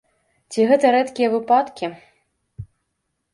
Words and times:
Ці 0.53 0.63
гэта 0.71 0.93
рэдкія 0.95 1.29
выпадкі? 1.35 1.91